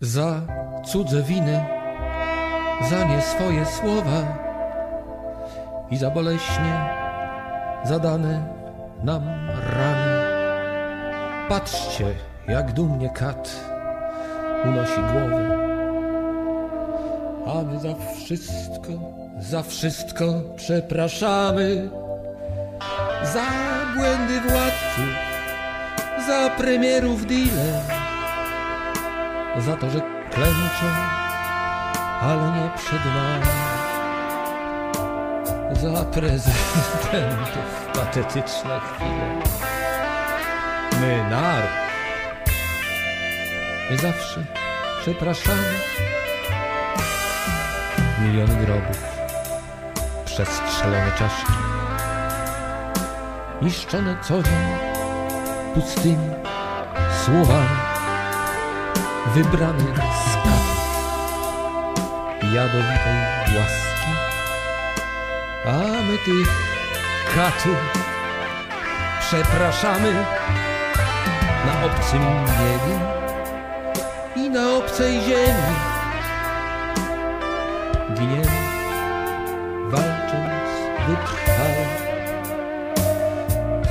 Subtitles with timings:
[0.00, 0.40] Za
[0.84, 1.66] cudze winy,
[2.90, 4.38] za nie swoje słowa
[5.90, 6.90] i za boleśnie
[7.84, 8.46] zadane
[9.02, 9.22] nam
[9.76, 10.24] rany.
[11.48, 12.14] Patrzcie,
[12.48, 13.60] jak dumnie kat
[14.64, 15.58] unosi głowę.
[17.46, 18.92] A my za wszystko,
[19.38, 20.24] za wszystko
[20.56, 21.90] przepraszamy.
[23.22, 23.46] Za
[23.96, 25.14] błędy władców,
[26.26, 27.97] za premierów dealer,
[29.60, 30.86] za to, że klęczą,
[32.20, 33.46] ale nie przed nami.
[35.82, 39.42] Za prezydentów patetyczne chwile.
[41.00, 41.70] My naród.
[44.02, 44.44] Zawsze
[45.00, 45.62] przepraszamy.
[48.22, 48.98] Miliony grobów,
[50.24, 51.52] przestrzelone czaszki,
[53.62, 54.68] niszczone co dzień
[55.74, 56.30] pustymi
[57.24, 57.87] słowami,
[59.34, 60.78] wybrany z katów
[62.54, 63.18] jadowitej
[63.58, 64.12] łaski,
[65.66, 66.48] a my tych
[67.34, 67.78] katów
[69.20, 70.12] przepraszamy
[71.66, 73.00] na obcym niebie
[74.36, 75.74] i na obcej ziemi.
[78.14, 78.58] Giniemy,
[79.88, 80.68] walcząc
[81.08, 81.86] wytrwale.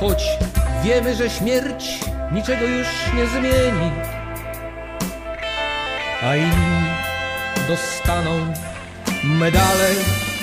[0.00, 0.38] Choć
[0.82, 2.00] wiemy, że śmierć
[2.32, 3.90] niczego już nie zmieni,
[6.26, 6.90] a inni
[7.68, 8.52] dostaną
[9.22, 10.35] medale.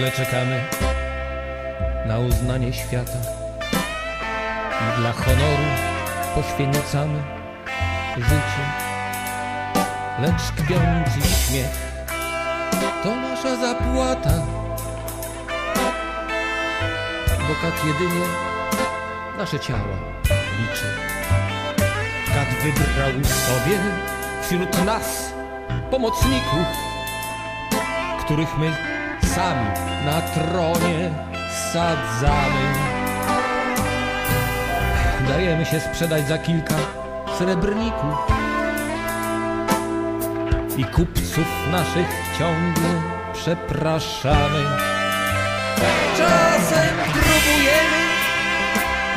[0.00, 0.64] Ciągle czekamy
[2.06, 3.18] na uznanie świata
[4.80, 5.64] i dla honoru
[6.34, 7.22] poświęcamy
[8.16, 8.64] życie.
[10.20, 11.92] Lecz kpiący śmiech
[13.02, 14.30] to nasza zapłata,
[17.48, 18.26] bo kat jedynie
[19.38, 19.96] nasze ciała
[20.60, 20.86] liczy.
[22.26, 23.78] Kat wybrał sobie
[24.42, 25.32] wśród nas
[25.90, 26.66] pomocników,
[28.24, 28.89] których my
[29.34, 29.70] sami
[30.04, 31.10] na tronie
[31.72, 32.66] sadzamy.
[35.28, 36.74] Dajemy się sprzedać za kilka
[37.38, 38.18] srebrników
[40.76, 42.08] i kupców naszych
[42.38, 42.88] ciągle
[43.32, 44.64] przepraszamy.
[46.16, 48.00] Czasem próbujemy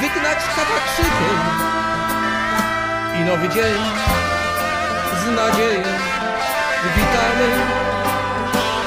[0.00, 1.40] wygnać katakrzykiem
[3.20, 3.82] i nowy dzień
[5.22, 5.82] z nadzieją
[6.96, 7.87] witamy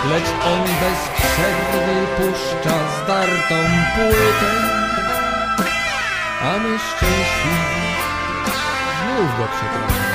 [0.09, 3.55] lecz on bez przerwy puszcza zdartą
[3.95, 4.51] płytę,
[6.41, 7.81] a my szczęśliwi
[9.01, 10.11] znów go przepraszamy.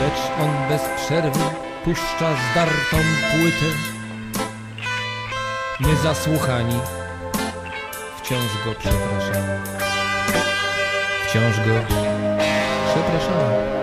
[0.00, 1.44] Lecz on bez przerwy
[1.84, 2.96] puszcza zdartą
[3.30, 3.70] płytę,
[5.80, 6.80] my zasłuchani
[8.22, 9.60] wciąż go przepraszamy.
[11.26, 11.74] Wciąż go
[12.92, 13.77] przepraszamy.